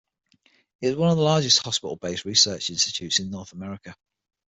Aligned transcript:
It 0.81 0.87
is 0.87 0.95
one 0.95 1.11
of 1.11 1.17
the 1.17 1.21
largest 1.21 1.59
hospital-based 1.59 2.25
research 2.25 2.71
institutes 2.71 3.19
in 3.19 3.29
North 3.29 3.53
America. 3.53 3.95